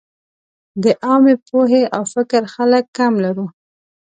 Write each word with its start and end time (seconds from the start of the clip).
د 0.83 0.85
عامې 1.05 1.35
پوهې 1.47 1.83
او 1.95 2.03
فکر 2.13 2.41
خلک 2.53 2.83
کم 2.97 3.13
لرو. 3.25 3.47